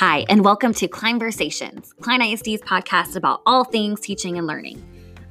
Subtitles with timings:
[0.00, 4.82] Hi, and welcome to Kleinversations, Klein ISD's podcast about all things teaching and learning.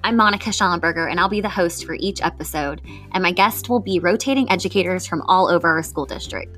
[0.03, 2.79] I'm Monica Schallenberger, and I'll be the host for each episode,
[3.13, 6.55] and my guest will be rotating educators from all over our school district.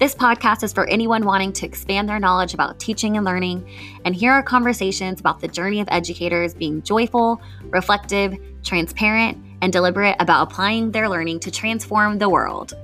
[0.00, 3.64] This podcast is for anyone wanting to expand their knowledge about teaching and learning,
[4.04, 10.16] and here are conversations about the journey of educators being joyful, reflective, transparent, and deliberate
[10.18, 12.74] about applying their learning to transform the world.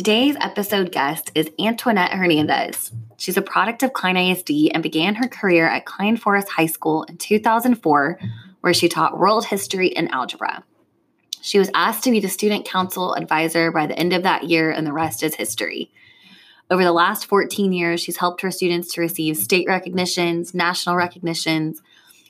[0.00, 2.90] Today's episode guest is Antoinette Hernandez.
[3.18, 7.02] She's a product of Klein ISD and began her career at Klein Forest High School
[7.02, 8.18] in 2004,
[8.62, 10.64] where she taught world history and algebra.
[11.42, 14.70] She was asked to be the student council advisor by the end of that year,
[14.70, 15.92] and the rest is history.
[16.70, 21.82] Over the last 14 years, she's helped her students to receive state recognitions, national recognitions,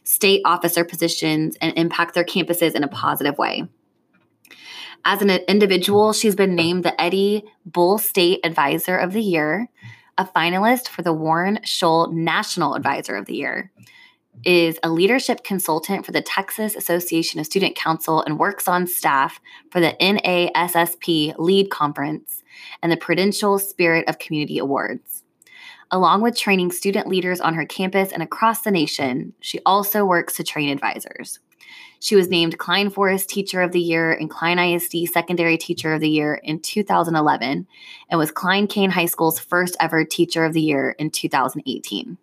[0.02, 3.69] state officer positions, and impact their campuses in a positive way.
[5.05, 9.69] As an individual, she's been named the Eddie Bull State Advisor of the Year,
[10.19, 13.73] a finalist for the Warren Shull National Advisor of the Year,
[14.45, 19.41] is a leadership consultant for the Texas Association of Student Council and works on staff
[19.70, 22.42] for the NASSP Lead Conference
[22.83, 25.25] and the Prudential Spirit of Community Awards.
[25.91, 30.37] Along with training student leaders on her campus and across the nation, she also works
[30.37, 31.41] to train advisors.
[32.03, 36.01] She was named Klein Forest Teacher of the Year and Klein ISD Secondary Teacher of
[36.01, 37.67] the Year in 2011
[38.09, 42.17] and was Klein Cain High School's first ever Teacher of the Year in 2018.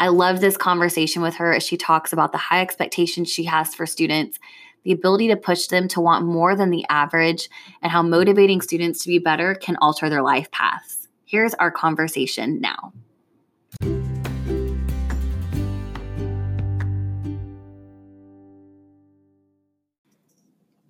[0.00, 3.76] I love this conversation with her as she talks about the high expectations she has
[3.76, 4.40] for students,
[4.82, 7.48] the ability to push them to want more than the average,
[7.82, 11.06] and how motivating students to be better can alter their life paths.
[11.24, 12.92] Here's our conversation now.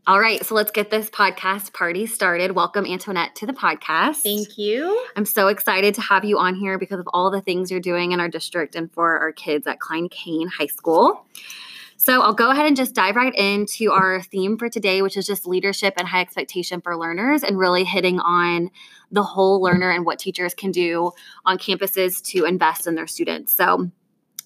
[0.08, 2.52] All right, so let's get this podcast party started.
[2.52, 4.18] Welcome, Antoinette, to the podcast.
[4.18, 5.04] Thank you.
[5.16, 8.12] I'm so excited to have you on here because of all the things you're doing
[8.12, 11.26] in our district and for our kids at Klein Cain High School.
[11.96, 15.26] So I'll go ahead and just dive right into our theme for today, which is
[15.26, 18.70] just leadership and high expectation for learners, and really hitting on
[19.10, 21.10] the whole learner and what teachers can do
[21.44, 23.52] on campuses to invest in their students.
[23.54, 23.90] So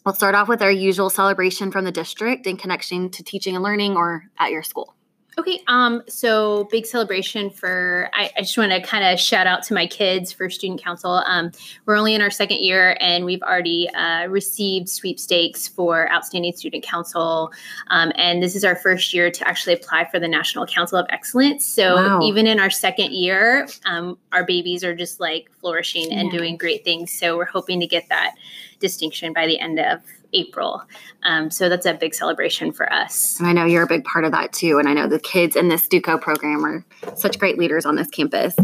[0.06, 3.62] we'll start off with our usual celebration from the district in connection to teaching and
[3.62, 4.97] learning or at your school.
[5.41, 9.62] Okay, um, so big celebration for I, I just want to kind of shout out
[9.65, 11.23] to my kids for student council.
[11.25, 11.51] Um,
[11.87, 16.84] we're only in our second year and we've already uh, received sweepstakes for outstanding student
[16.84, 17.53] council,
[17.87, 21.06] um, and this is our first year to actually apply for the National Council of
[21.09, 21.65] Excellence.
[21.65, 22.21] So wow.
[22.23, 26.84] even in our second year, um, our babies are just like flourishing and doing great
[26.84, 27.12] things.
[27.12, 28.34] So we're hoping to get that
[28.81, 30.01] distinction by the end of
[30.33, 30.83] April.
[31.23, 33.39] Um, so that's a big celebration for us.
[33.39, 34.79] And I know you're a big part of that too.
[34.79, 36.85] And I know the kids in this StuCo program are
[37.17, 38.55] such great leaders on this campus.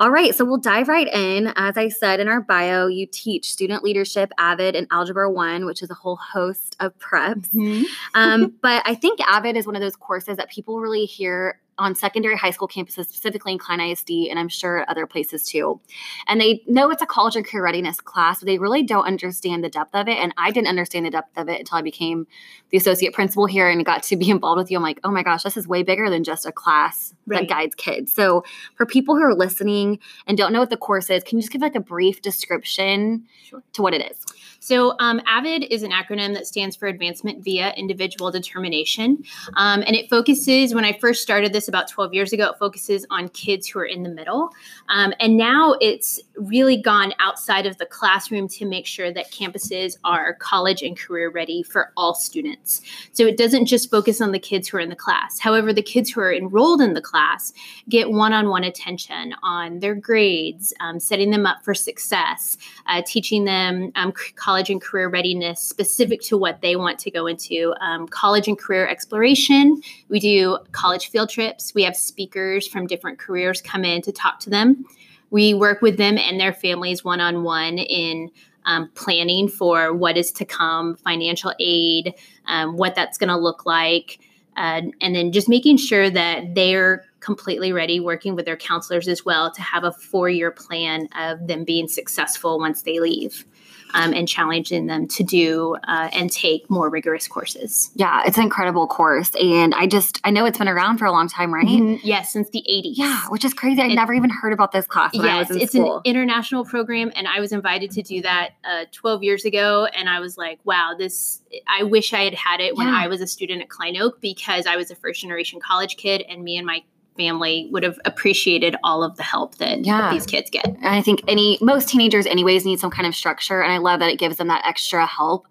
[0.00, 1.52] All right, so we'll dive right in.
[1.56, 5.82] As I said in our bio, you teach student leadership, AVID, and Algebra 1, which
[5.82, 7.48] is a whole host of preps.
[7.50, 7.84] Mm-hmm.
[8.14, 11.94] um, but I think AVID is one of those courses that people really hear on
[11.94, 15.80] secondary high school campuses, specifically in Klein ISD, and I'm sure other places too.
[16.26, 19.64] And they know it's a college and career readiness class, but they really don't understand
[19.64, 20.18] the depth of it.
[20.18, 22.26] And I didn't understand the depth of it until I became
[22.70, 24.76] the associate principal here and got to be involved with you.
[24.76, 27.40] I'm like, oh my gosh, this is way bigger than just a class right.
[27.40, 28.12] that guides kids.
[28.12, 28.44] So
[28.74, 31.52] for people who are listening and don't know what the course is, can you just
[31.52, 33.62] give like a brief description sure.
[33.72, 34.24] to what it is?
[34.60, 39.24] So, um, AVID is an acronym that stands for Advancement via Individual Determination.
[39.54, 43.06] Um, and it focuses, when I first started this about 12 years ago, it focuses
[43.10, 44.50] on kids who are in the middle.
[44.88, 49.96] Um, and now it's really gone outside of the classroom to make sure that campuses
[50.04, 52.82] are college and career ready for all students.
[53.12, 55.38] So, it doesn't just focus on the kids who are in the class.
[55.38, 57.52] However, the kids who are enrolled in the class
[57.88, 62.56] get one on one attention on their grades, um, setting them up for success,
[62.86, 67.26] uh, teaching them um, college and career readiness specific to what they want to go
[67.26, 67.74] into.
[67.80, 69.80] Um, college and career exploration.
[70.08, 71.51] We do college field trips.
[71.74, 74.84] We have speakers from different careers come in to talk to them.
[75.30, 78.30] We work with them and their families one on one in
[78.64, 82.14] um, planning for what is to come, financial aid,
[82.46, 84.20] um, what that's going to look like,
[84.56, 89.24] uh, and then just making sure that they're completely ready, working with their counselors as
[89.24, 93.46] well to have a four year plan of them being successful once they leave
[93.94, 97.90] um, and challenging them to do uh, and take more rigorous courses.
[97.94, 99.30] Yeah, it's an incredible course.
[99.40, 101.66] And I just, I know it's been around for a long time, right?
[101.66, 102.06] Mm-hmm.
[102.06, 102.94] Yes, since the 80s.
[102.96, 103.82] Yeah, which is crazy.
[103.82, 105.96] I it, never even heard about this class when yes, I was in it's school.
[105.96, 107.12] an international program.
[107.14, 109.86] And I was invited to do that uh, 12 years ago.
[109.86, 112.98] And I was like, wow, this, I wish I had had it when yeah.
[112.98, 116.22] I was a student at Klein Oak because I was a first generation college kid
[116.28, 116.82] and me and my
[117.16, 120.10] family would have appreciated all of the help that Yeah.
[120.12, 120.66] these kids get.
[120.66, 124.00] And I think any most teenagers anyways need some kind of structure and I love
[124.00, 125.46] that it gives them that extra help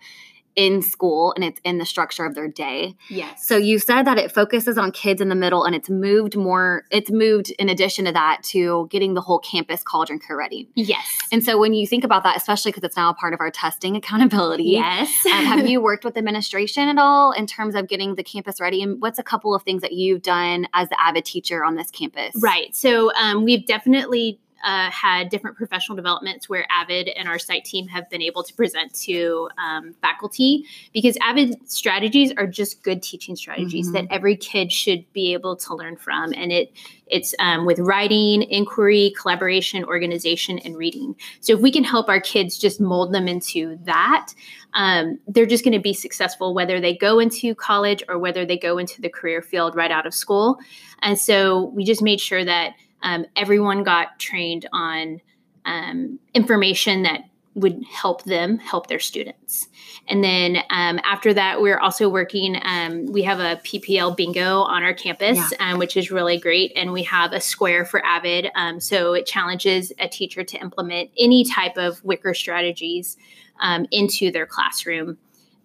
[0.55, 2.95] in school and it's in the structure of their day.
[3.09, 3.47] Yes.
[3.47, 6.83] So you said that it focuses on kids in the middle and it's moved more
[6.91, 10.69] it's moved in addition to that to getting the whole campus college and career ready.
[10.75, 11.05] yes.
[11.31, 13.51] And so when you think about that especially because it's now a part of our
[13.51, 14.63] testing accountability.
[14.63, 15.25] yes.
[15.25, 18.81] um, have you worked with administration at all in terms of getting the campus ready?
[18.81, 21.91] And what's a couple of things that you've done as the Avid teacher on this
[21.91, 22.35] campus?
[22.41, 22.75] Right.
[22.75, 27.87] So um, we've definitely uh, had different professional developments where Avid and our site team
[27.87, 33.35] have been able to present to um, faculty because Avid strategies are just good teaching
[33.35, 33.93] strategies Mhm.
[33.93, 36.71] that every kid should be able to learn from, and it
[37.07, 41.13] it's um, with writing, inquiry, collaboration, organization, and reading.
[41.41, 44.33] So if we can help our kids just mold them into that,
[44.75, 48.57] um, they're just going to be successful whether they go into college or whether they
[48.57, 50.57] go into the career field right out of school.
[51.01, 55.21] And so we just made sure that um, everyone got trained on
[55.65, 57.21] um, information that
[57.53, 59.67] would help them help their students.
[60.07, 62.57] And then um, after that, we're also working.
[62.63, 66.71] Um, we have a PPL bingo on our campus, um, which is really great.
[66.75, 68.49] And we have a square for Avid.
[68.55, 73.17] Um, so it challenges a teacher to implement any type of WICOR strategies
[73.59, 75.17] um, into their classroom.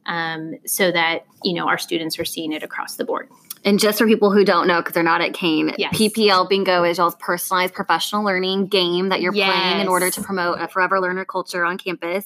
[0.06, 3.28] Um, so that you know our students are seeing it across the board.
[3.66, 5.94] And just for people who don't know, because they're not at Cain, Yes.
[5.94, 10.60] PPL Bingo is y'all's personalized professional learning game that you're playing in order to promote
[10.60, 12.24] a forever learner culture on campus.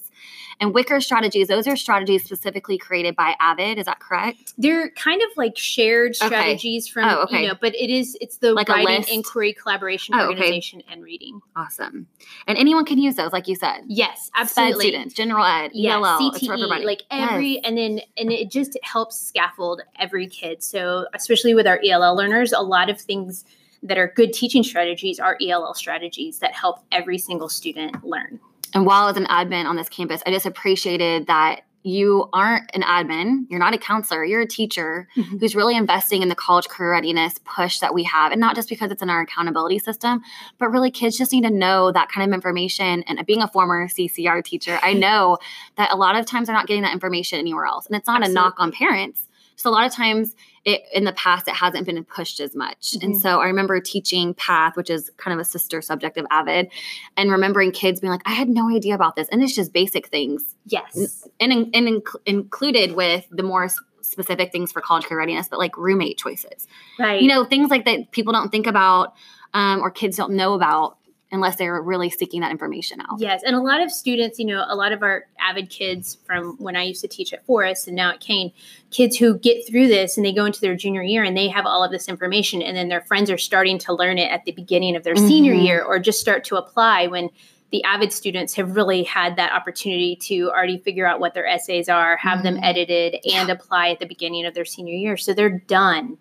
[0.60, 3.78] And WICOR strategies, those are strategies specifically created by Avid.
[3.78, 4.52] Is that correct?
[4.58, 6.26] They're kind of like shared Okay.
[6.26, 7.42] strategies from Oh, okay.
[7.42, 10.28] you know, but it is it's the Like writing, inquiry, collaboration, Oh, okay.
[10.34, 11.40] organization, and reading.
[11.56, 12.06] Awesome.
[12.46, 13.84] And anyone can use those, like you said.
[13.88, 14.88] Yes, absolutely.
[14.88, 16.84] students, general ed, Yes, ELL, CTE, everybody.
[16.84, 17.62] like every, Yes.
[17.64, 20.62] and then and it just helps scaffold every kid.
[20.62, 23.46] So especially with our ELL learners, a lot of things
[23.82, 28.38] that are good teaching strategies are ELL strategies that help every single student learn.
[28.74, 32.82] And while as an admin on this campus, I just appreciated that you aren't an
[32.82, 35.40] admin, you're not a counselor, you're a teacher Mhm.
[35.40, 38.32] who's really investing in the college career readiness push that we have.
[38.32, 40.20] And not just because it's in our accountability system,
[40.58, 43.02] but really kids just need to know that kind of information.
[43.04, 45.38] And being a former CCR teacher, I know
[45.76, 47.86] that a lot of times they're not getting that information anywhere else.
[47.86, 49.26] And it's not a knock on parents.
[49.60, 50.34] So a lot of times
[50.64, 52.94] it in the past it hasn't been pushed as much.
[53.02, 53.20] And Mhm.
[53.20, 56.70] so I remember teaching Path, which is kind of a sister subject of Avid,
[57.18, 59.28] and remembering kids being like, I had no idea about this.
[59.30, 61.26] And it's just basic things Yes.
[61.38, 63.68] and, and inc- included with the more
[64.00, 66.66] specific things for college career readiness, but like roommate choices.
[66.98, 67.20] Right.
[67.20, 69.14] You know, things like that people don't think about
[69.52, 70.96] um, or kids don't know about
[71.32, 73.18] unless they're really seeking that information out.
[73.18, 76.56] Yes, and a lot of students, you know, a lot of our avid kids from
[76.58, 78.52] when I used to teach at Forest and now at Cain,
[78.90, 81.66] kids who get through this and they go into their junior year and they have
[81.66, 84.52] all of this information, and then their friends are starting to learn it at the
[84.52, 85.64] beginning of their senior Mhm.
[85.64, 87.30] year or just start to apply when
[87.70, 91.88] the avid students have really had that opportunity to already figure out what their essays
[91.88, 92.64] are, have them Mhm.
[92.64, 95.16] edited, and apply at the beginning of their senior year.
[95.16, 96.18] So they're done.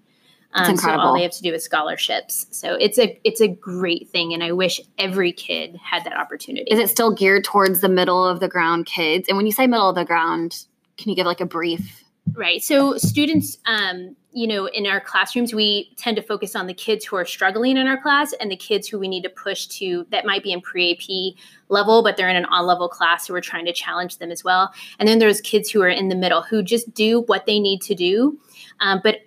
[0.56, 2.48] It's Um, so all they have to do is scholarships.
[2.50, 6.66] So it's a it's a great thing, and I wish every kid had that opportunity.
[6.72, 9.28] Is it still geared towards the middle of the ground kids?
[9.28, 10.66] And when you say middle of the ground,
[10.98, 12.04] can you give like a brief?
[12.34, 12.62] Right.
[12.64, 17.04] So students, um, you know, in our classrooms, we tend to focus on the kids
[17.04, 20.06] who are struggling in our class and the kids who we need to push to
[20.12, 21.36] that might be in pre-AP
[21.70, 24.72] level, but they're in an on-level class, so we're trying to challenge them as well.
[25.00, 27.82] And then there's kids who are in the middle who just do what they need
[27.84, 28.40] to do,
[28.80, 29.22] um, but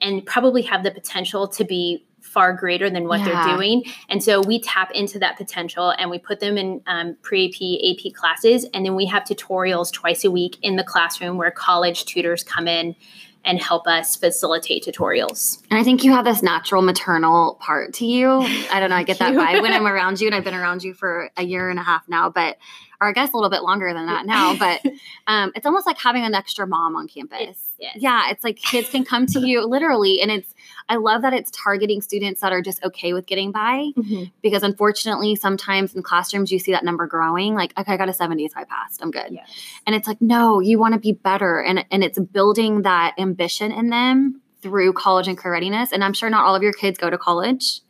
[0.00, 3.26] and probably have the potential to be far greater than what Yeah.
[3.46, 3.84] they're doing.
[4.08, 8.08] And so we tap into that potential and we put them in um, pre AP,
[8.08, 8.66] AP classes.
[8.74, 12.66] And then we have tutorials twice a week in the classroom where college tutors come
[12.66, 12.96] in
[13.46, 15.62] and help us facilitate tutorials.
[15.70, 18.28] And I think you have this natural maternal part to you.
[18.70, 18.96] I don't know.
[18.96, 21.44] I get that vibe when I'm around you, and I've been around you for a
[21.44, 22.58] year and a half now, but
[23.00, 24.56] or I guess a little bit longer than that now.
[24.56, 24.82] But
[25.26, 27.70] um, it's almost like having an extra mom on campus.
[27.78, 27.96] Yes.
[27.96, 30.52] Yeah, it's like kids can come to you literally, and it's.
[30.88, 34.30] I love that it's targeting students that are just okay with getting by Mhm.
[34.42, 37.54] because unfortunately, sometimes in classrooms you see that number growing.
[37.54, 39.02] Like, okay, I got a seventy, so I passed.
[39.02, 39.28] I'm good.
[39.30, 39.48] Yes.
[39.86, 41.60] And it's like, no, you want to be better.
[41.60, 45.92] And, and it's building that ambition in them through college and career readiness.
[45.92, 47.80] And I'm sure not all of your kids go to college.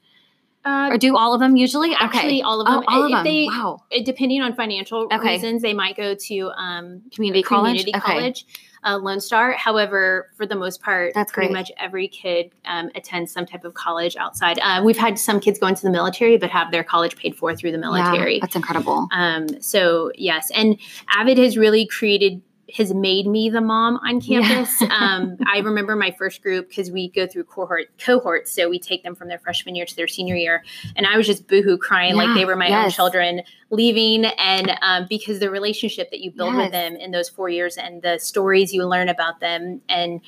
[0.65, 1.95] Uh, Or do all of them usually?
[1.95, 2.43] actually, okay.
[2.43, 2.85] all of Oh, them.
[2.89, 3.23] all of them.
[3.25, 3.83] they- wow.
[4.05, 5.35] depending on financial Okay.
[5.35, 7.83] reasons, they might go to um, Community college?
[7.85, 8.01] community Okay.
[8.19, 8.47] college,
[8.85, 9.53] uh, Lone Star.
[9.53, 11.59] However, for the most part, That's pretty great.
[11.61, 14.59] much every kid um, attends some type of college outside.
[14.61, 17.55] Uh, we've had some kids go into the military, but have their college paid for
[17.55, 18.35] through the military.
[18.35, 19.09] Yeah, that's incredible.
[19.13, 20.79] Um, so yes, and
[21.11, 22.43] Avid has really created
[22.75, 24.81] has made me the mom on campus.
[24.81, 24.89] Yeah.
[24.91, 29.03] um, I remember my first group because we go through cohort cohorts, so we take
[29.03, 30.65] them from their freshman year to their senior year,
[30.97, 32.23] and I was just boohoo crying yeah.
[32.23, 32.87] like they were my yes.
[32.87, 36.65] own children leaving, and um, because the relationship that you build yes.
[36.65, 40.21] with them in those four years and the stories you learn about them and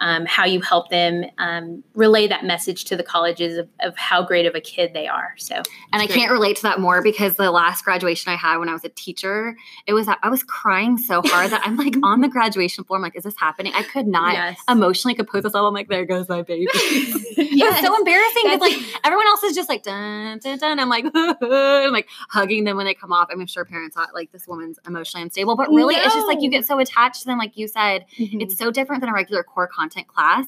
[0.00, 4.22] um, how you help them um, relay that message to the colleges of, of, how
[4.22, 5.34] great of a kid they are.
[5.38, 6.18] So, and I great.
[6.18, 8.90] can't relate to that more because the last graduation I had when I was a
[8.90, 12.98] teacher, it was I was crying so hard that I'm like on the graduation floor.
[12.98, 13.72] I'm like, is this happening?
[13.74, 14.58] I could not yes.
[14.68, 15.66] emotionally compose myself.
[15.66, 16.68] I'm like, there goes my baby.
[16.72, 17.22] yes.
[17.66, 20.78] It was so embarrassing because like everyone else is just like dun dun dun.
[20.78, 23.28] I'm like, I'm like hugging them when they come off.
[23.30, 26.02] I'm sure parents thought like this woman's emotionally unstable, but really, no.
[26.02, 27.38] it's just like you get so attached to them.
[27.38, 28.40] Like you said, mm-hmm.
[28.40, 30.46] it's so different than a regular core content content class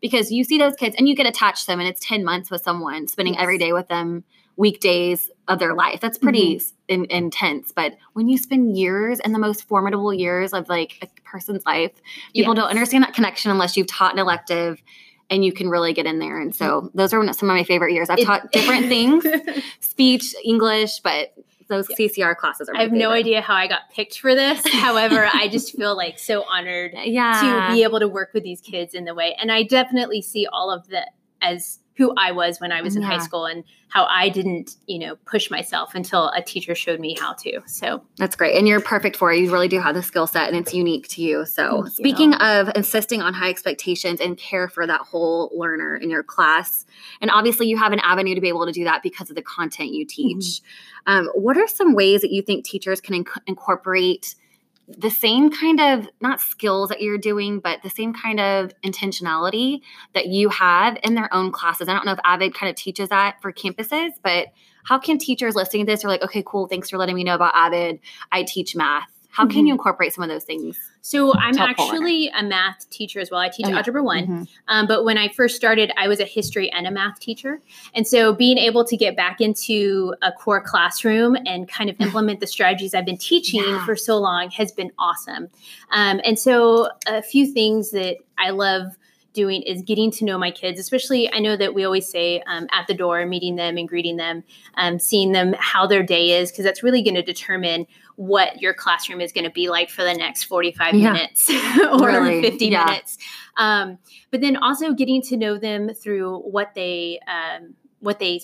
[0.00, 2.50] because you see those kids and you get attached to them and it's 10 months
[2.50, 3.42] with someone spending yes.
[3.42, 4.24] every day with them
[4.56, 7.04] weekdays of their life that's pretty mm-hmm.
[7.04, 11.06] in, intense but when you spend years and the most formidable years of like a
[11.22, 11.92] person's life
[12.34, 12.62] people yes.
[12.62, 14.82] don't understand that connection unless you've taught an elective
[15.30, 17.92] and you can really get in there and so those are some of my favorite
[17.92, 19.24] years i've it, taught different things
[19.80, 21.34] speech english but
[21.68, 22.76] those CCR classes are.
[22.76, 22.98] I have favorite.
[22.98, 24.66] no idea how I got picked for this.
[24.72, 27.68] However, I just feel like so honored yeah.
[27.68, 30.46] to be able to work with these kids in the way, and I definitely see
[30.50, 31.06] all of the
[31.40, 33.08] as who I was when I was in yeah.
[33.08, 37.16] high school and how I didn't, you know, push myself until a teacher showed me
[37.18, 37.60] how to.
[37.66, 38.56] So that's great.
[38.56, 39.40] And you're perfect for it.
[39.40, 41.44] You really do have the skill set and it's unique to you.
[41.44, 42.38] So Thank speaking you.
[42.38, 46.86] of insisting on high expectations and care for that whole learner in your class,
[47.20, 49.42] and obviously you have an avenue to be able to do that because of the
[49.42, 50.36] content you teach.
[50.44, 51.12] Mm-hmm.
[51.12, 54.36] Um, what are some ways that you think teachers can inc- incorporate
[54.96, 59.80] the same kind of not skills that you're doing, but the same kind of intentionality
[60.14, 61.88] that you have in their own classes.
[61.88, 64.48] I don't know if Avid kind of teaches that for campuses, but
[64.84, 67.34] how can teachers listening to this are like, okay, cool, thanks for letting me know
[67.34, 68.00] about Avid.
[68.32, 69.17] I teach math.
[69.38, 69.66] How can mm-hmm.
[69.66, 70.76] you incorporate some of those things?
[71.00, 73.38] So I'm actually a math teacher as well.
[73.38, 74.42] I teach oh, algebra one, mm-hmm.
[74.66, 77.60] um, but when I first started, I was a history and a math teacher,
[77.94, 82.40] and so being able to get back into a core classroom and kind of implement
[82.40, 83.86] the strategies I've been teaching yeah.
[83.86, 85.48] for so long has been awesome.
[85.92, 88.98] Um, and so a few things that I love
[89.34, 92.66] doing is getting to know my kids especially i know that we always say um,
[92.72, 94.42] at the door meeting them and greeting them
[94.74, 97.86] um, seeing them how their day is because that's really going to determine
[98.18, 101.12] what your classroom is going to be like for the next 45 yeah.
[101.12, 101.48] minutes
[102.00, 102.42] or really?
[102.42, 102.84] 50 yeah.
[102.84, 103.16] minutes.
[103.56, 103.98] Um,
[104.32, 108.40] but then also getting to know them through what they, um, what they,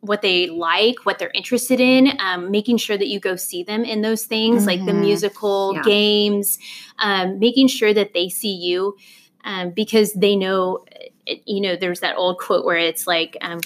[0.00, 3.84] what they like, what they're interested in, um, making sure that you go see them
[3.84, 4.66] in those things mm-hmm.
[4.66, 5.02] like the mm-hmm.
[5.02, 5.82] musical yeah.
[5.82, 6.58] games,
[6.98, 8.96] um, making sure that they see you
[9.44, 10.86] um, because they know,
[11.44, 13.60] you know, there's that old quote where it's like, um,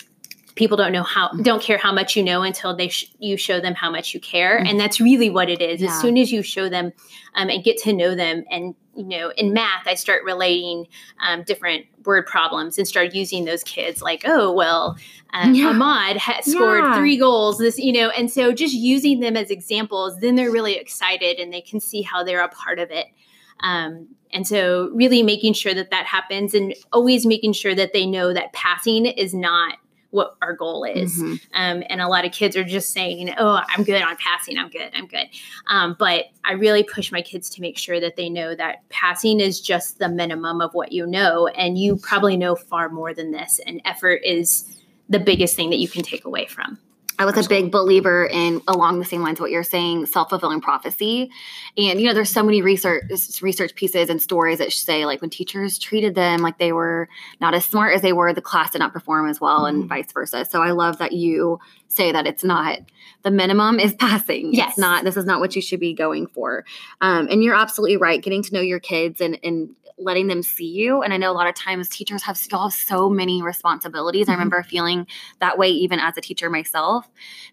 [0.54, 1.42] people don't know how mm-hmm.
[1.42, 4.20] don't care how much you know until they sh- you show them how much you
[4.20, 4.66] care mm-hmm.
[4.66, 5.88] and that's really what it is yeah.
[5.88, 6.92] as soon as you show them
[7.34, 10.86] um, and get to know them and you know in math i start relating
[11.20, 14.96] um, different word problems and start using those kids like oh well
[15.32, 15.68] um, yeah.
[15.68, 16.96] ahmad has scored yeah.
[16.96, 20.74] three goals this you know and so just using them as examples then they're really
[20.74, 23.06] excited and they can see how they're a part of it
[23.60, 28.06] um, and so really making sure that that happens and always making sure that they
[28.06, 29.76] know that passing is not
[30.12, 31.18] what our goal is.
[31.18, 31.32] Mm-hmm.
[31.54, 34.58] Um, and a lot of kids are just saying, oh, I'm good on passing.
[34.58, 34.90] I'm good.
[34.94, 35.26] I'm good.
[35.66, 39.40] Um, but I really push my kids to make sure that they know that passing
[39.40, 41.46] is just the minimum of what you know.
[41.48, 43.58] And you probably know far more than this.
[43.66, 44.78] And effort is
[45.08, 46.78] the biggest thing that you can take away from.
[47.22, 51.30] I was a big believer in along the same lines what you're saying, self-fulfilling prophecy.
[51.78, 53.04] And you know, there's so many research
[53.40, 57.08] research pieces and stories that say like when teachers treated them like they were
[57.40, 59.82] not as smart as they were, the class did not perform as well mm-hmm.
[59.82, 60.44] and vice versa.
[60.44, 62.80] So I love that you say that it's not
[63.22, 64.52] the minimum is passing.
[64.52, 64.70] Yes.
[64.70, 66.64] It's not this is not what you should be going for.
[67.00, 68.20] Um, and you're absolutely right.
[68.20, 71.02] Getting to know your kids and and letting them see you.
[71.02, 74.22] And I know a lot of times teachers have still have so many responsibilities.
[74.22, 74.30] Mm-hmm.
[74.30, 75.06] I remember feeling
[75.40, 77.08] that way even as a teacher myself.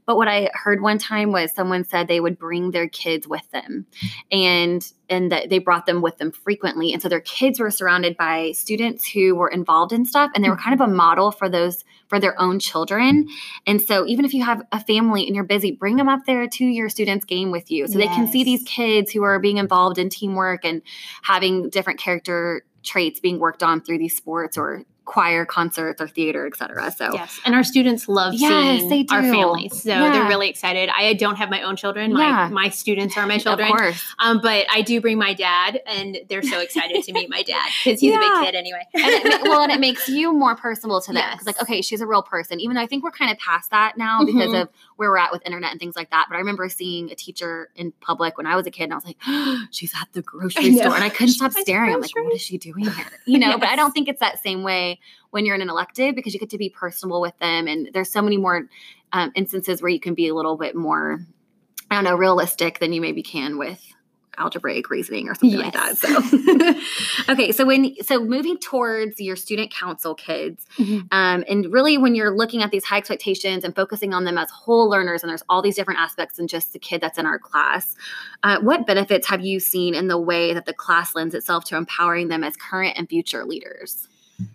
[0.06, 3.50] But what I heard one time was someone said they would bring their kids with
[3.52, 3.86] them
[4.32, 6.94] and and that they brought them with them frequently.
[6.94, 10.50] And so their kids were surrounded by students who were involved in stuff and they
[10.50, 10.64] were mm.
[10.64, 13.28] kind of a model for those for their own children.
[13.68, 16.48] And so even if you have a family and you're busy, bring them up there
[16.48, 18.10] to your students' game with you so yes.
[18.10, 20.82] they can see these kids who are being involved in teamwork and
[21.22, 26.46] having different character traits being worked on through these sports or choir, concerts, or theater,
[26.46, 26.92] etc.
[26.92, 30.12] So yes, and our students love Yes, seeing our families, so Yeah.
[30.12, 30.88] they're really excited.
[30.96, 32.50] I don't have my own children; my Yeah.
[32.50, 33.72] my students are my children.
[33.72, 34.04] of course.
[34.20, 37.66] Um, but I do bring my dad, and they're so excited to meet my dad
[37.84, 38.84] because he's a big kid anyway.
[38.94, 41.44] and it, well, and it makes you more personable to them Yes.
[41.44, 42.60] like, okay, she's a real person.
[42.60, 44.62] Even though I think we're kind of past that now because Mhm.
[44.62, 46.28] of where we're at with internet and things like that.
[46.30, 48.96] But I remember seeing a teacher in public when I was a kid, and I
[48.98, 49.18] was like,
[49.72, 51.96] she's at the grocery store, and I couldn't She's stop staring.
[51.96, 53.06] I'm like, what is she doing here?
[53.26, 53.58] You know.
[53.58, 54.99] But I don't think it's that same way
[55.32, 58.12] when you're in an elective because you get to be personable with them, and there's
[58.12, 58.68] so many more
[59.14, 61.20] um, instances where you can be a little bit more,
[61.92, 63.82] I don't know, realistic than you maybe can with
[64.38, 65.98] algebraic reasoning or something like that.
[65.98, 71.08] So, okay, so when so moving towards your student council kids, Mhm.
[71.12, 74.50] um, and really when you're looking at these high expectations and focusing on them as
[74.50, 77.40] whole learners, and there's all these different aspects than just the kid that's in our
[77.40, 77.96] class,
[78.44, 81.76] uh, what benefits have you seen in the way that the class lends itself to
[81.76, 84.08] empowering them as current and future leaders?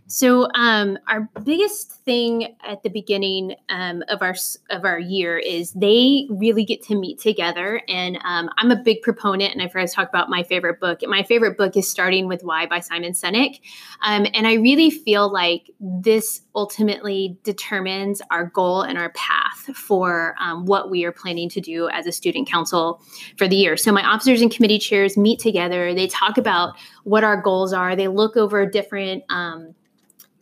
[0.07, 4.37] So, um, our biggest thing at the beginning um, of our
[4.71, 7.83] of our year is they really get to meet together.
[7.89, 11.01] And um, I'm a big proponent, and I forgot to talk about my favorite book.
[11.07, 13.61] My favorite book is Starting with Why by Simon Sinek,
[14.03, 20.35] um, and I really feel like this ultimately determines our goal and our path for
[20.41, 23.03] um, what we are planning to do as a student council
[23.37, 23.77] for the year.
[23.77, 25.95] So, my officers and committee chairs meet together.
[25.95, 27.97] They talk about what our goals are.
[27.97, 29.75] They look over different um,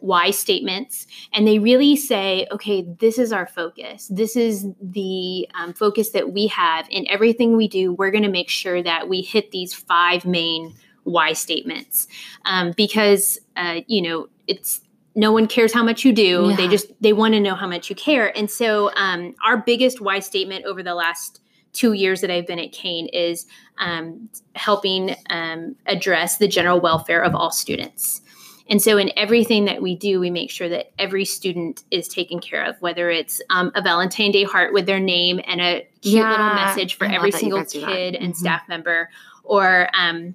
[0.02, 4.08] why statements and they really say, okay, this is our focus.
[4.08, 7.92] This is the um, focus that we have in everything we do.
[7.92, 12.08] We're going to make sure that we hit these five main why statements
[12.44, 14.80] um, because, uh, you know, it's
[15.14, 16.54] no one cares how much you do.
[16.56, 18.36] They just they want to know how much you care.
[18.36, 21.40] And so, um, our biggest why statement over the last
[21.72, 23.46] two years that I've been at Cain is
[23.78, 28.20] um, helping um, address the general welfare of all students.
[28.68, 32.38] And so, in everything that we do, we make sure that every student is taken
[32.40, 36.26] care of, whether it's um, a Valentine Day heart with their name and a cute
[36.26, 37.88] little message for every single guys do that.
[37.88, 38.36] kid and Mhm.
[38.36, 39.10] staff member,
[39.44, 40.34] or um,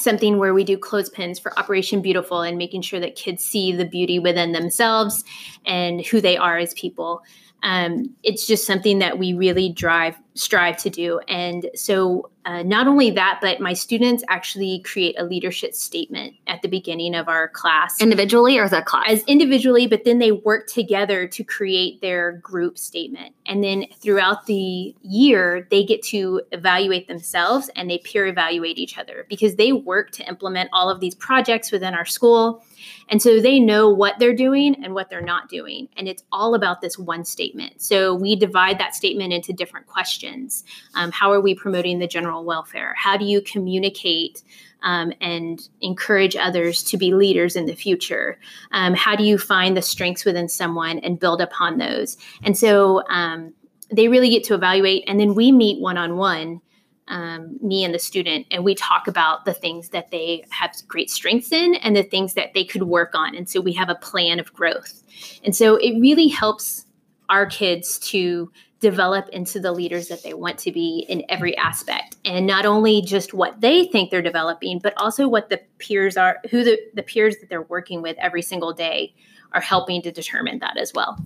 [0.00, 3.84] something where we do clothespins for Operation Beautiful and making sure that kids see the
[3.84, 5.24] beauty within themselves
[5.66, 7.22] and who they are as people.
[7.62, 12.86] Um, it's just something that we really drive strive to do and so uh, not
[12.86, 17.48] only that but my students actually create a leadership statement at the beginning of our
[17.48, 19.10] class Individually or as a class?
[19.10, 23.34] as individually, but then they work together to create their group statement.
[23.46, 28.98] And then throughout the year, they get to evaluate themselves and they peer evaluate each
[28.98, 32.64] other because they work to implement all of these projects within our school.
[33.08, 35.88] And so they know what they're doing and what they're not doing.
[35.96, 37.82] And it's all about this one statement.
[37.82, 40.19] So we divide that statement into different questions.
[40.94, 42.94] Um, how are we promoting the general welfare?
[42.96, 44.42] How do you communicate?
[44.82, 48.38] Um, and encourage others to be leaders in the future.
[48.72, 52.16] Um, how do you find the strengths within someone and build upon those?
[52.42, 53.52] And so um,
[53.90, 56.62] they really get to evaluate, and then we meet one on one.
[57.60, 61.50] Me and the student, and we talk about the things that they have great strengths
[61.50, 63.34] in and the things that they could work on.
[63.34, 65.02] And so we have a plan of growth.
[65.44, 66.86] And so it really helps
[67.28, 72.16] our kids to develop into the leaders that they want to be in every aspect.
[72.24, 76.38] And not only just what they think they're developing but also what the peers are
[76.50, 79.14] who the, the peers that they're working with every single day
[79.52, 81.18] are helping to determine that as well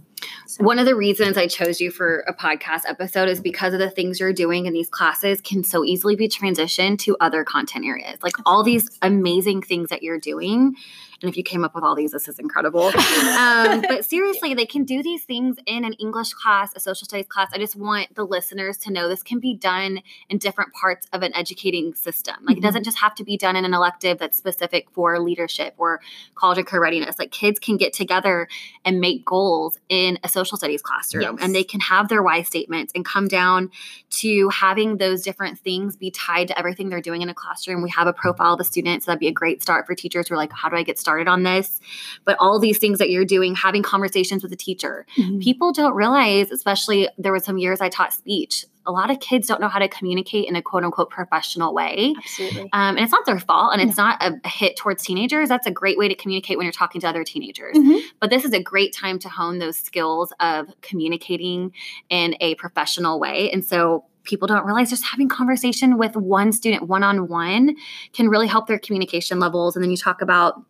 [0.59, 3.91] One of the reasons I chose you for a podcast episode is because of the
[3.91, 8.23] things you're doing in these classes can so easily be transitioned to other content areas.
[8.23, 10.77] Like all these amazing things that you're doing.
[11.23, 12.93] And if you came up with all these, this is incredible.
[13.35, 17.27] Um, but seriously, they can do these things in an English class, a social studies
[17.29, 17.51] class.
[17.53, 21.23] I just want the listeners to know this can be done in different parts of
[21.23, 22.37] an educating system.
[22.43, 22.59] Like Mhm.
[22.59, 26.01] it doesn't just have to be done in an elective that's specific for leadership or
[26.35, 27.19] college and career readiness.
[27.19, 28.49] Like kids can get together
[28.85, 31.35] and make goals in a social studies classroom Yes.
[31.41, 33.71] and they can have their why statements and come down
[34.11, 37.83] to having those different things be tied to everything they're doing in a classroom.
[37.83, 39.07] We have a profile of the students.
[39.07, 40.99] So that'd be a great start for teachers who are like, how do I get
[40.99, 41.81] started on this?
[42.25, 45.39] But all these things that you're doing, having conversations with the teacher, mm-hmm.
[45.39, 48.67] people don't realize, especially there was some years I taught speech.
[48.87, 52.15] A lot of kids don't know how to communicate in a quote unquote professional way.
[52.19, 55.49] absolutely Um, and it's not their fault and it's not a hit towards teenagers.
[55.49, 57.77] That's a great way to communicate when you're talking to other teenagers.
[57.77, 58.01] Mhm.
[58.21, 61.73] But this is a great time to hone those skills of communicating
[62.11, 63.51] in a professional way.
[63.51, 67.77] And so people don't realize just having conversation with one student one on one
[68.13, 69.77] can really help their communication levels.
[69.77, 70.63] And then you talk about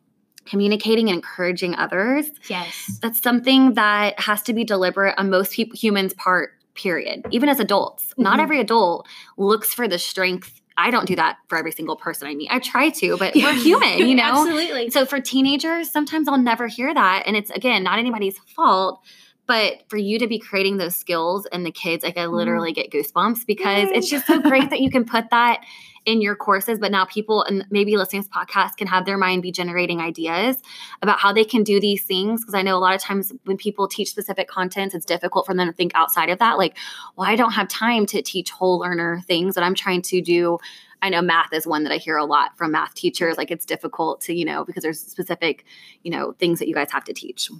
[0.44, 2.26] communicating and encouraging others.
[2.48, 7.24] yes That's something that has to be deliberate on most peop humans' part, period.
[7.30, 8.42] Even as adults, not Mhm.
[8.42, 9.06] every adult
[9.36, 12.50] looks for the strength I don't do that for every single person I meet.
[12.50, 14.24] I try to, but we're human, you know?
[14.24, 14.90] Absolutely.
[14.90, 17.22] So for teenagers, sometimes I'll never hear that.
[17.26, 19.00] And it's, again, not anybody's fault.
[19.46, 22.90] But for you to be creating those skills and the kids, like I literally get
[22.90, 25.60] goosebumps because it's just so great that you can put that
[26.06, 26.78] in your courses.
[26.78, 30.00] But now people and maybe listening to this podcast can have their mind be generating
[30.00, 30.56] ideas
[31.02, 32.42] about how they can do these things.
[32.42, 35.54] Because I know a lot of times when people teach specific contents, it's difficult for
[35.54, 36.58] them to think outside of that.
[36.58, 36.76] Like,
[37.16, 40.58] well, I don't have time to teach whole learner things that I'm trying to do
[41.04, 43.36] I know math is one that I hear a lot from math teachers.
[43.36, 45.66] Like it's difficult to, you know, because there's specific,
[46.02, 47.50] you know, things that you guys have to teach.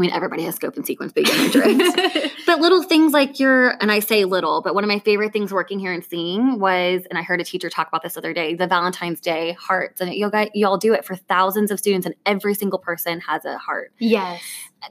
[0.00, 1.24] I mean, everybody has scope and sequence, but
[2.46, 5.52] but little things like your, and I say little, but one of my favorite things
[5.52, 8.54] working here and seeing was, and I heard a teacher talk about this other day,
[8.54, 10.00] the Valentine's Day hearts.
[10.00, 13.44] And you you all do it for thousands of students, and every single person has
[13.44, 13.92] a heart.
[13.98, 14.42] yes.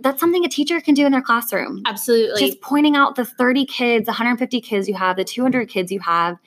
[0.02, 1.82] That's something a teacher can do in their classroom.
[1.88, 2.40] Absolutely.
[2.40, 6.38] Just pointing out the 30 kids, 150 kids you have, the 200 kids you have,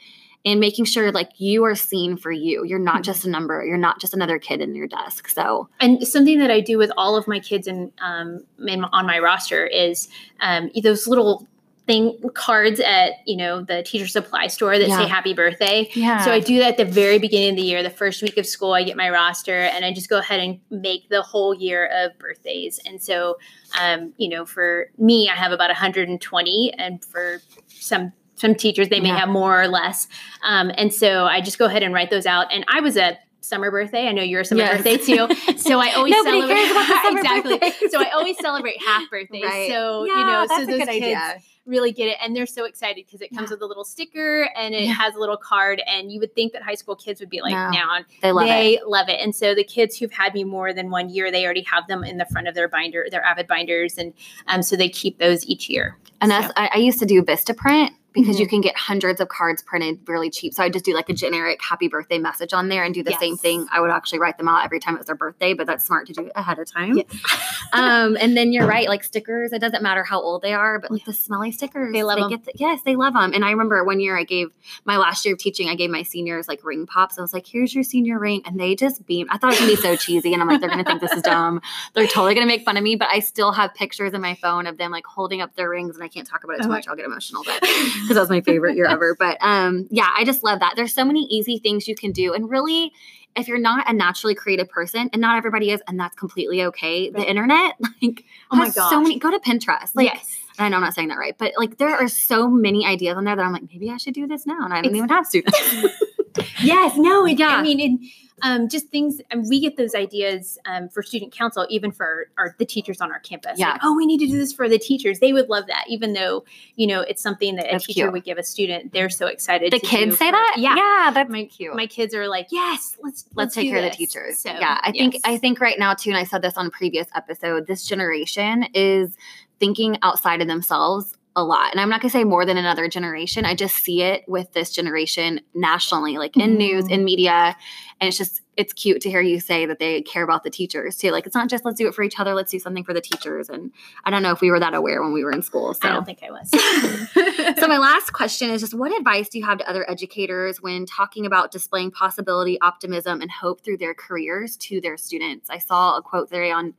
[0.45, 2.65] and making sure like you are seen for you.
[2.65, 3.65] You're not just a number.
[3.65, 5.29] You're not just another kid in your desk.
[5.29, 9.07] So and something that I do with all of my kids and um, in on
[9.07, 10.09] my roster is
[10.41, 11.47] um, those little
[11.87, 14.99] thing cards at you know the teacher supply store that Yeah.
[14.99, 16.25] say happy birthday yeah.
[16.25, 18.47] so i do that at the very beginning of the year the first week of
[18.47, 21.91] school i get my roster and i just go ahead and make the whole year
[21.93, 23.37] of birthdays and so
[23.81, 29.01] um, you know for me i have about 120 and for some some teachers they
[29.01, 29.19] may Yeah.
[29.19, 30.09] have more or less
[30.43, 33.19] um, and so i just go ahead and write those out and i was a
[33.41, 34.77] summer birthday i know you're a summer Yes.
[34.77, 37.91] birthday too so i always celebrate cares about the summer exactly birthdays.
[37.93, 39.69] so i always celebrate half birthdays Right.
[39.71, 41.35] so Yeah, you know so those kids idea.
[41.67, 44.75] really get it and they're so excited because it comes with a little sticker and
[44.75, 44.93] it Yeah.
[44.95, 47.53] has a little card and you would think that high school kids would be like
[47.53, 48.87] No, now They love they it.
[48.89, 51.63] love it and so the kids who've had me more than one year they already
[51.65, 54.15] have them in the front of their binder their avid binders and
[54.47, 57.91] um, so they keep those each year And So- I, I used to do Vistaprint
[58.13, 58.41] because Mhm.
[58.41, 60.53] you can get hundreds of cards printed really cheap.
[60.55, 63.13] So I just do like a generic happy birthday message on there and do the
[63.21, 63.67] same thing.
[63.73, 66.07] I would actually write them out every time it was their birthday, but that's smart
[66.09, 66.97] to do it ahead of time.
[66.99, 67.07] Yes.
[67.73, 69.53] um, and then you're right, like stickers.
[69.53, 72.29] It doesn't matter how old they are, but like the smelly stickers, They love 'em.
[72.29, 73.33] Get the, yes, they love them.
[73.35, 74.49] And I remember one year I gave
[74.85, 77.19] my last year of teaching, I gave my seniors like ring pops.
[77.19, 79.29] I was like, "Here's your senior ring," and they just beamed.
[79.33, 81.13] I thought it was gonna be so cheesy, and I'm like, they're gonna think this
[81.13, 81.61] is dumb.
[81.95, 82.97] They're totally gonna make fun of me.
[82.97, 85.95] But I still have pictures in my phone of them like holding up their rings,
[85.95, 86.89] and I can't talk about it too Oh much.
[86.89, 87.61] I'll get emotional, but
[88.09, 89.15] because that was my favorite year ever.
[89.19, 90.75] But um, yeah, I just love that.
[90.77, 92.93] There's so many easy things you can do, and really,
[93.37, 97.11] if you're not a naturally creative person, and not everybody is, and that's completely okay.
[97.11, 99.19] The internet, like, Oh my has so many.
[99.19, 100.07] Go to Pinterest, like.
[100.13, 103.17] yes I know I'm not saying that right, but like there are so many ideas
[103.17, 105.09] on there that I'm like, maybe I should do this now, and I don't even
[105.09, 105.59] have students.
[106.63, 107.49] yes no it, Yeah.
[107.57, 108.05] i mean and
[108.41, 112.55] um, just things and we get those ideas um, for student council even for our,
[112.59, 113.73] the teachers on our campus Yeah.
[113.73, 116.15] like, oh we need to do this for the teachers they would love that even
[116.15, 116.45] though
[116.77, 118.13] you know it's something that a That's teacher cute.
[118.13, 121.11] would give a student they're so excited the to kids say for- that, yeah yeah,
[121.13, 121.75] that's my cute.
[121.77, 124.39] my kids are like yes let's Let's take do care of the teachers.
[124.39, 125.17] So, yeah, I think.
[125.25, 127.67] I think right now too, and I said this on a previous episode.
[127.67, 129.17] This generation is
[129.59, 133.45] thinking outside of themselves a lot, and I'm not gonna say more than another generation.
[133.45, 136.91] I just see it with this generation nationally, like in news, Mhm.
[136.93, 137.57] in media,
[138.01, 140.99] and it's just it's cute to hear you say that they care about the teachers
[140.99, 141.11] too.
[141.11, 143.01] Like it's not just let's do it for each other, let's do something for the
[143.01, 143.49] teachers.
[143.49, 143.71] And
[144.05, 145.73] I don't know if we were that aware when we were in school.
[145.73, 146.51] So i don't think i was
[147.63, 150.87] so my last question is just what advice do you have to other educators when
[150.87, 155.49] talking about displaying possibility optimism and hope through their careers to their students?
[155.49, 156.75] I saw a quote today on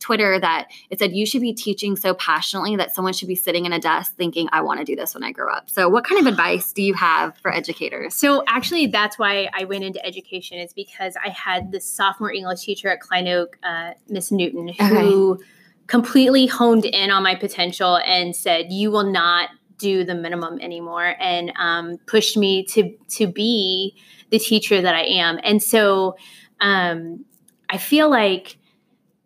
[0.00, 3.64] twitter that it said you should be teaching so passionately that someone should be sitting
[3.64, 6.04] in a desk thinking i want to do this when i grow up so what
[6.04, 8.14] kind of advice do you have for educators?
[8.14, 12.62] So actually, that's why I went into education is because I had this sophomore English
[12.64, 15.40] teacher at Klein Oak, uh, Miss Newton, who
[15.86, 21.14] completely honed in on my potential and said, "You will not do the minimum anymore,"
[21.20, 23.96] and um, pushed me to to be
[24.30, 25.38] the teacher that I am.
[25.42, 26.16] And so,
[26.60, 27.24] um,
[27.70, 28.56] I feel like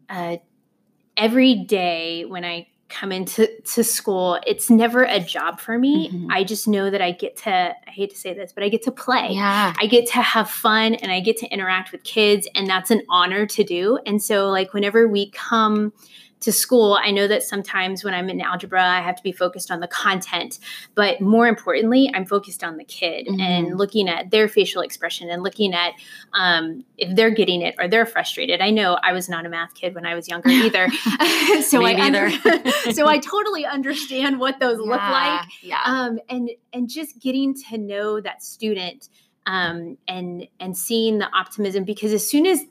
[0.08, 0.36] uh,
[1.16, 6.08] every day when I come into to school, it's never a job for me.
[6.10, 6.28] Mhm.
[6.30, 8.82] I just know that I get to, I hate to say this, but I get
[8.84, 9.28] to play.
[9.32, 12.90] yeah I get to have fun and I get to interact with kids, and that's
[12.90, 13.98] an honor to do.
[14.06, 15.92] And so, like, whenever we come
[16.40, 19.70] to school, I know that sometimes when I'm in algebra, I have to be focused
[19.70, 20.58] on the content,
[20.94, 23.40] but more importantly, I'm focused on the kid Mhm.
[23.40, 25.94] and looking at their facial expression and looking at
[26.34, 28.60] um, if they're getting it or they're frustrated.
[28.60, 30.88] I know I was not a math kid when I was younger either,
[31.62, 31.94] so I
[32.92, 37.78] so I totally understand what those look like yeah um, and and just getting to
[37.78, 39.08] know that student
[39.46, 42.64] um, and and seeing the optimism because as soon as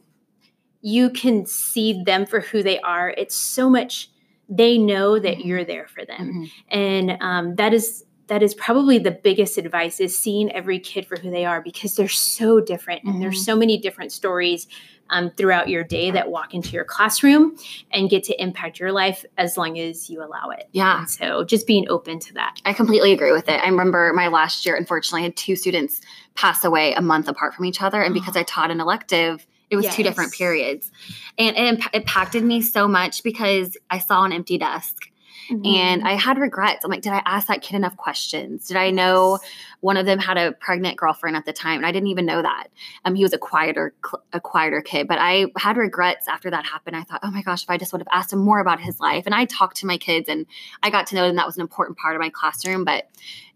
[0.82, 4.10] you can see them for who they are, it's so much
[4.50, 5.46] they know that Mhm.
[5.46, 6.52] you're there for them, Mhm.
[6.70, 11.16] and um, that is that is probably the biggest advice is seeing every kid for
[11.16, 13.46] who they are because they're so different and there's Mhm.
[13.46, 14.68] so many different stories
[15.10, 17.56] um, throughout your day that walk into your classroom
[17.92, 20.68] and get to impact your life as long as you allow it.
[20.74, 21.00] Yeah.
[21.00, 22.60] And so just being open to that.
[22.66, 23.62] I completely agree with it.
[23.64, 26.02] I remember my last year, unfortunately, I had two students
[26.36, 28.02] pass away a month apart from each other.
[28.02, 30.92] And because I taught an elective, it was two different periods.
[31.38, 35.12] And it imp- impacted me so much because I saw an empty desk
[35.50, 35.66] Mm-hmm.
[35.66, 36.84] and I had regrets.
[36.84, 38.68] I'm like, did I ask that kid enough questions?
[38.68, 39.40] Did I know
[39.82, 41.78] one of them had a pregnant girlfriend at the time?
[41.78, 42.68] And I didn't even know that.
[43.06, 43.94] Um, he was a quieter,
[44.34, 46.96] a quieter kid, but I had regrets after that happened.
[46.96, 49.00] I thought, oh my gosh, if I just would have asked him more about his
[49.00, 49.26] life.
[49.26, 50.46] And I talked to my kids and
[50.82, 51.36] I got to know them.
[51.36, 53.08] That was an important part of my classroom, but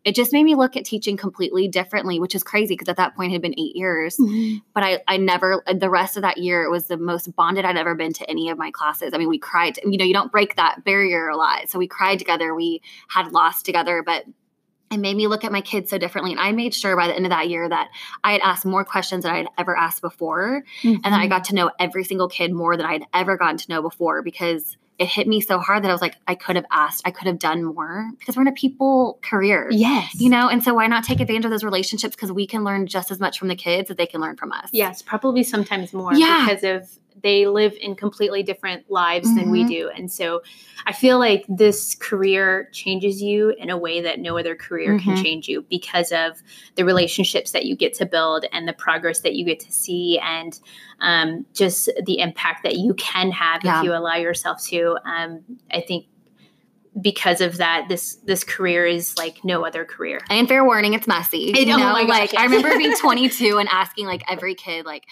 [0.04, 3.16] it just made me look at teaching completely differently, which is crazy because at that
[3.16, 4.18] point it had been eight years.
[4.18, 4.62] Mhm.
[4.74, 7.78] But I, I never, the rest of that year, it was the most bonded I'd
[7.78, 9.12] ever been to any of my classes.
[9.14, 11.70] I mean, we cried, you know, you don't break that barrier a lot.
[11.70, 14.26] So we cried together, we had lost together, but
[14.92, 16.32] it made me look at my kids so differently.
[16.32, 17.90] And I made sure by the end of that year that
[18.24, 20.64] I had asked more questions than I had ever asked before.
[20.84, 21.50] And that I got mm-hmm.
[21.50, 24.78] to know every single kid more than I had ever gotten to know before because
[25.00, 27.26] it hit me so hard that I was like, I could have asked, I could
[27.26, 29.68] have done more because we're in a people career.
[29.72, 30.14] Yes.
[30.20, 32.16] You know, and so why not take advantage of those relationships?
[32.16, 34.52] Because we can learn just as much from the kids that they can learn from
[34.52, 34.70] us.
[34.72, 36.46] Yes, probably sometimes more Yeah.
[36.48, 39.68] because of they live in completely different lives than we Mhm.
[39.68, 39.90] do.
[39.96, 40.42] And so
[40.86, 45.16] I feel like this career changes you in a way that no other career can
[45.16, 45.24] Mhm.
[45.24, 46.42] change you because of
[46.76, 50.20] the relationships that you get to build and the progress that you get to see
[50.24, 50.60] and
[51.00, 53.80] um, just the impact that you can have Yeah.
[53.80, 54.98] if you allow yourself to.
[55.06, 56.06] Um, I think
[57.02, 60.20] because of that, this this career is like no other career.
[60.30, 61.52] And fair warning, it's messy.
[61.52, 64.56] It- you oh know, my gosh, like I remember being 22 and asking like every
[64.56, 65.06] kid, like,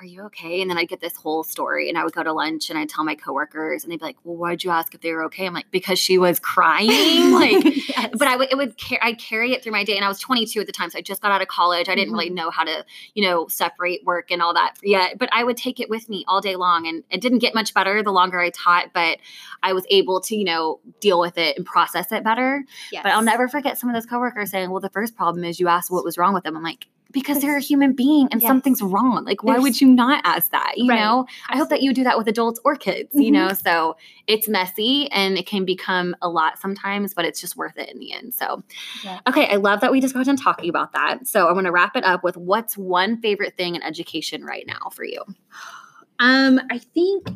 [0.00, 2.32] "Are you okay?" And then I'd get this whole story, and I would go to
[2.32, 5.00] lunch and I'd tell my coworkers, and they'd be like, "Well, why'd you ask if
[5.00, 8.10] they were okay?" I'm like, "Because she was crying." like, Yes.
[8.16, 10.18] but I would it would car- I'd carry it through my day, and I was
[10.20, 11.88] 22 at the time, so I just got out of college.
[11.88, 12.36] I didn't really mm-hmm.
[12.36, 12.84] know how to,
[13.14, 15.18] you know, separate work and all that yet.
[15.18, 17.74] But I would take it with me all day long, and it didn't get much
[17.74, 18.92] better the longer I taught.
[18.92, 19.18] But
[19.62, 22.64] I was able to, you know, deal with it and process it better.
[22.92, 23.02] yes.
[23.02, 25.68] But I'll never forget some of those coworkers saying, "Well, the first problem is you
[25.68, 28.48] asked what was wrong with them." I'm like, "Because they're a human being and Yes.
[28.48, 29.24] something's wrong.
[29.24, 30.74] Like, why There's- would you not ask that?
[30.76, 31.00] You Right.
[31.00, 31.26] know?
[31.48, 33.14] I hope that you do that with adults or kids.
[33.14, 33.32] You Mhm.
[33.32, 33.52] know?
[33.54, 37.88] So it's messy and it can become a lot sometimes, but it's just worth it
[37.88, 38.34] in the end.
[38.34, 38.62] So,
[39.02, 39.20] Yeah.
[39.26, 41.26] okay, I love that we just got done talking about that.
[41.26, 44.66] So I'm going to wrap it up with what's one favorite thing in education right
[44.66, 45.22] now for you?
[46.20, 47.28] Um, I think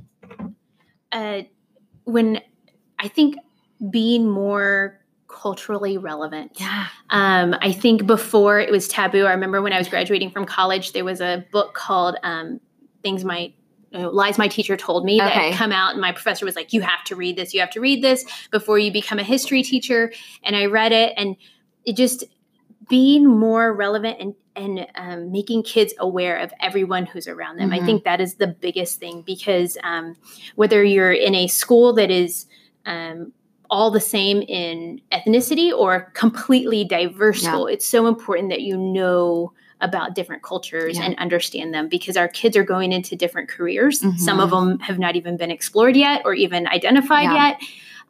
[1.13, 1.43] uh,
[2.05, 2.41] when
[2.99, 3.37] I think
[3.91, 4.99] being more
[5.33, 6.53] culturally relevant.
[6.61, 6.87] Yeah.
[7.11, 9.25] Um, I think before it was taboo.
[9.25, 12.61] I remember when I was graduating from college, there was a book called um,
[13.03, 13.53] "Things My."
[13.95, 15.51] uh, Lies my teacher told me that Okay.
[15.51, 17.53] had come out, and my professor was like, "You have to read this.
[17.53, 20.13] You have to read this before you become a history teacher."
[20.45, 21.37] And I read it, and
[21.85, 22.25] it just
[22.89, 27.71] being more relevant and and um, making kids aware of everyone who's around them.
[27.71, 27.83] Mhm.
[27.83, 30.15] I think that is the biggest thing because um,
[30.57, 32.47] whether you're in a school that is
[32.85, 33.33] um,
[33.73, 37.49] all the same in ethnicity or completely diverse Yeah.
[37.53, 41.07] school, it's so important that you know about different cultures Yeah.
[41.07, 43.99] and understand them because our kids are going into different careers.
[44.19, 44.45] Some Mhm.
[44.45, 47.49] of them have not even been explored yet or even identified Yeah.
[47.49, 47.61] yet.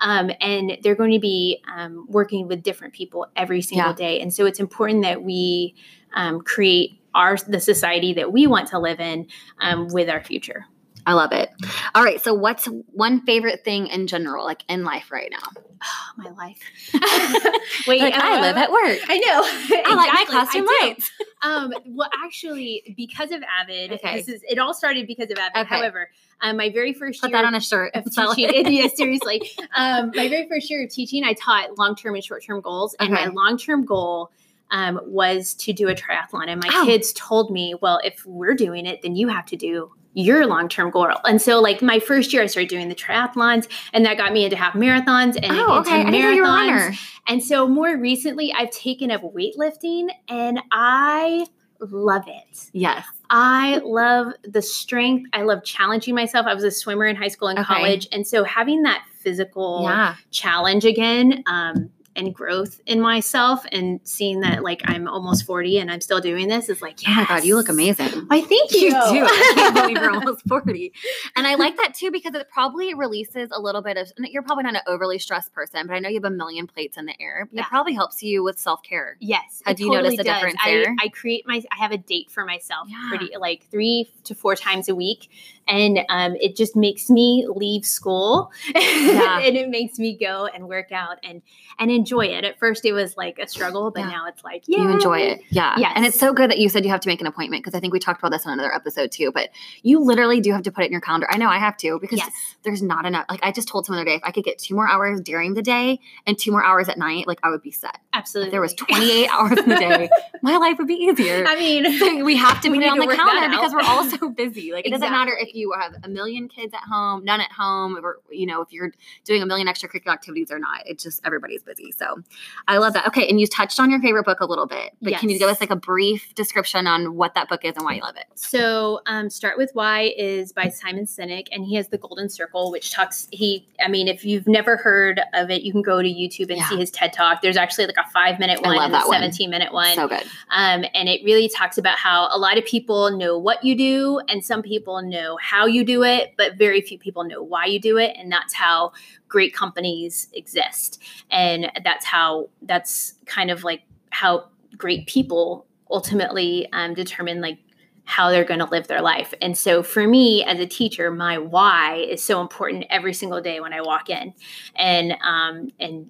[0.01, 3.94] Um, and they're going to be um, working with different people every single Yeah.
[3.96, 4.20] day.
[4.20, 5.75] And so it's important that we
[6.14, 9.27] um, create our the society that we want to live in
[9.61, 10.66] um, with our future.
[11.07, 11.51] I love it.
[11.95, 12.21] All right.
[12.21, 15.62] So, what's one favorite thing in general, like in life right now?
[15.85, 16.59] Oh, my life.
[17.88, 18.99] Wait, Like, I live at work.
[19.09, 19.83] I know.
[19.85, 21.11] I like my classroom lights.
[21.45, 24.19] Um, well, actually, because of Avid, Okay.
[24.19, 25.67] this is it all started because of Avid.
[25.67, 25.75] Okay.
[25.75, 26.09] However,
[26.41, 27.97] um, my very first Put that on a shirt.
[27.97, 28.05] of
[28.37, 32.23] teaching, yeah, seriously, um, my very first year of teaching, I taught long term and
[32.23, 34.31] short term goals, and my long term goal.
[34.73, 36.85] Um, was to do a triathlon, and my Oh.
[36.87, 40.69] kids told me, "Well, if we're doing it, then you have to do your long
[40.69, 44.17] term goal." And so, like my first year, I started doing the triathlons, and that
[44.17, 46.01] got me into half marathons and Oh, into okay.
[46.01, 46.99] I didn't know you were a marathons.
[47.29, 51.47] And so more recently, I've taken up weightlifting and I
[51.81, 52.71] love it.
[52.73, 53.05] Yes.
[53.31, 55.29] I love the strength.
[55.33, 56.47] I love challenging myself.
[56.47, 57.67] I was a swimmer in high school and Okay.
[57.75, 58.09] college.
[58.13, 60.15] And so having that physical Yeah.
[60.31, 65.90] challenge again um, and growth in myself and seeing that like I'm almost 40 and
[65.90, 68.27] I'm still doing this is like, Oh my God, you look amazing.
[68.31, 68.81] I think you.
[68.83, 68.96] You do.
[69.25, 70.92] I can't believe you're almost 40.
[71.37, 74.64] And I like that too because it probably releases a little bit of, you're probably
[74.64, 77.14] not an overly stressed person, but I know you have a million plates in the
[77.20, 77.48] air.
[77.51, 77.62] Yeah.
[77.62, 79.16] It probably helps you with self care.
[79.20, 79.62] Yes.
[79.64, 80.35] Have it you noticed totally a does.
[80.35, 80.96] difference I, there?
[81.01, 83.09] I create my I have a date for myself Yeah.
[83.09, 85.31] pretty like three to four times a week
[85.68, 89.38] and um, it just makes me leave school Yeah.
[89.42, 91.42] and it makes me go and work out and
[91.79, 94.11] and enjoy it at first it was like a struggle but Yeah.
[94.11, 95.40] now it's like yeah You enjoy it.
[95.51, 95.75] Yeah.
[95.79, 95.92] Yes.
[95.96, 97.81] And it's so good that you said you have to make an appointment because I
[97.81, 99.31] think we talked about this on another episode too.
[99.33, 99.51] But
[99.83, 101.27] you literally do have to put it in your calendar.
[101.31, 102.31] I know I have to because yes
[102.62, 103.27] there's not enough.
[103.29, 105.20] Like I just told someone the other day, if I could get two more hours
[105.20, 107.98] during the day and two more hours at night, like I would be set.
[108.12, 110.09] absolutely If there was 28 hours in the day,
[110.42, 111.44] my life would be easier.
[111.46, 114.29] i mean So we have to put it on the calendar because we're all so
[114.29, 114.72] busy.
[114.72, 117.97] Like it doesn't matter if You have a million kids at home, none at home,
[118.03, 118.93] or you know, if you're
[119.25, 120.83] doing a million extracurricular activities or not.
[120.87, 121.93] It's just everybody's busy.
[121.93, 122.23] So
[122.69, 123.07] I love that.
[123.09, 125.49] Okay, and you touched on your favorite book a little bit, but can you give
[125.49, 128.25] us like a brief description on what that book is and why you love it?
[128.35, 132.71] So, um, Start With Why is by Simon Sinek, and he has the Golden Circle,
[132.71, 133.29] which talks.
[133.33, 136.59] He, I mean, if you've never heard of it, you can go to YouTube and
[136.59, 136.69] Yeah.
[136.69, 137.43] see his TED Talk.
[137.43, 139.17] There's actually like a five minute one and a that one.
[139.17, 139.95] 17 minute one.
[139.95, 140.23] So good.
[140.51, 144.21] Um, and it really talks about how a lot of people know what you do,
[144.29, 147.81] and some people know how you do it, but very few people know why you
[147.81, 148.14] do it.
[148.16, 148.92] And that's how
[149.28, 151.02] great companies exist.
[151.31, 157.59] And that's how, that's kind of like how great people ultimately um, determine like
[158.05, 159.35] how they're going to live their life.
[159.40, 163.61] And so for me as a teacher, my why is so important every single day
[163.61, 164.35] when I walk in.
[164.74, 166.09] And um and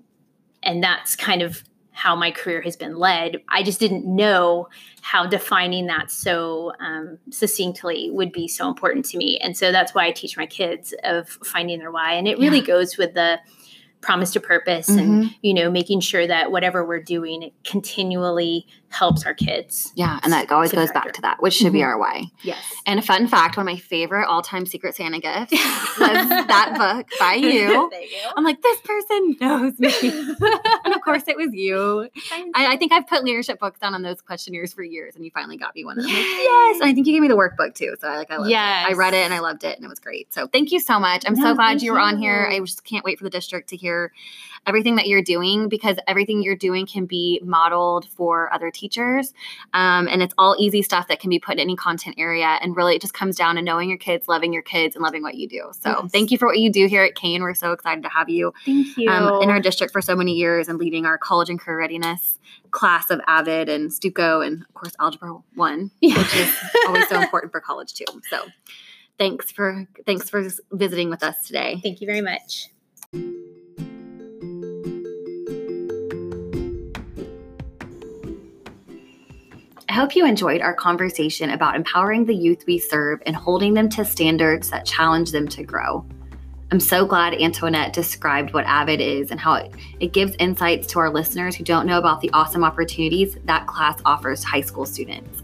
[0.62, 1.62] and that's kind of
[1.92, 3.42] how my career has been led.
[3.48, 4.68] I just didn't know
[5.02, 9.38] how defining that so um, succinctly would be so important to me.
[9.38, 12.14] And so that's why I teach my kids of finding their why.
[12.14, 12.64] And it really Yeah.
[12.66, 13.38] goes with the
[14.00, 19.24] promise to purpose and you know making sure that whatever we're doing it continually helps
[19.24, 21.86] our kids Yeah, and that always goes back to that, which should be Mhm.
[21.86, 22.24] our why.
[22.42, 25.52] yes And a fun fact: one of my favorite all-time Secret Santa gifts
[25.98, 27.88] was that book by you.
[27.90, 28.18] Thank you.
[28.36, 29.92] I'm like, this person knows me.
[30.84, 32.08] and of course, it was you.
[32.54, 35.30] I, I think I've put leadership books down on those questionnaires for years, and you
[35.32, 35.98] finally got me one.
[35.98, 36.40] And I'm Yes.
[36.44, 36.80] yes.
[36.80, 37.94] And I think you gave me the workbook too.
[38.00, 38.56] So I like, I loved it.
[38.56, 40.32] I read it and I loved it, and it was great.
[40.34, 41.24] So thank you so much.
[41.26, 42.48] I'm so glad you were on here.
[42.50, 44.12] I just can't wait for the district to hear
[44.66, 49.34] everything that you're doing because everything you're doing can be modeled for other teachers.
[49.74, 52.58] Um, and it's all easy stuff that can be put in any content area.
[52.60, 55.22] And really, it just comes down to knowing your kids, loving your kids, and loving
[55.22, 55.70] what you do.
[55.72, 56.12] So Yes.
[56.12, 57.42] thank you for what you do here at Cain.
[57.42, 60.32] We're so excited to have you thank you um, in our district for so many
[60.34, 62.38] years and leading our college and career readiness
[62.70, 66.16] class of AVID and StuCo and of course Algebra One, Yeah.
[66.18, 66.54] which is
[66.86, 68.06] always so important for college too.
[68.30, 68.46] So
[69.18, 71.80] thanks for thanks for visiting with us today.
[71.82, 72.68] thank you very much
[79.92, 83.90] I hope you enjoyed our conversation about empowering the youth we serve and holding them
[83.90, 86.02] to standards that challenge them to grow.
[86.70, 90.98] I'm so glad Antoinette described what AVID is and how it, it gives insights to
[90.98, 95.42] our listeners who don't know about the awesome opportunities that class offers high school students.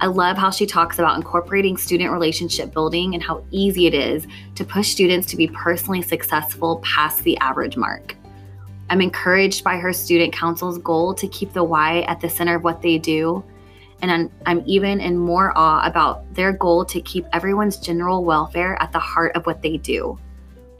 [0.00, 4.26] I love how she talks about incorporating student relationship building and how easy it is
[4.54, 8.16] to push students to be personally successful past the average mark.
[8.88, 12.64] I'm encouraged by her student council's goal to keep the why at the center of
[12.64, 13.44] what they do
[14.02, 18.92] and I'm, even in more awe about their goal to keep everyone's general welfare at
[18.92, 20.18] the heart of what they do.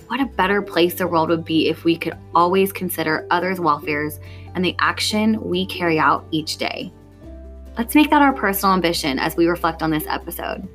[0.09, 4.21] What a better place the world would be if we could always consider others' welfares
[4.55, 6.93] and the action we carry out each day.
[7.77, 10.69] Let's make that our personal ambition as we reflect on this episode.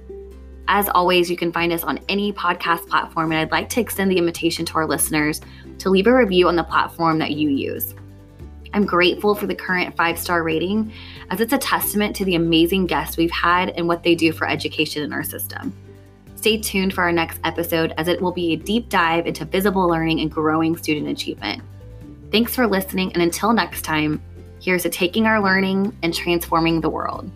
[0.67, 4.11] As always, you can find us on any podcast platform, and I'd like to extend
[4.11, 5.41] the invitation to our listeners
[5.79, 7.95] to leave a review on the platform that you use.
[8.73, 10.93] I'm grateful for the current five star rating,
[11.29, 14.47] as it's a testament to the amazing guests we've had and what they do for
[14.47, 15.75] education in our system.
[16.35, 19.87] Stay tuned for our next episode, as it will be a deep dive into visible
[19.87, 21.61] learning and growing student achievement.
[22.31, 24.21] Thanks for listening, and until next time,
[24.61, 27.29] here's to taking our learning and transforming the world.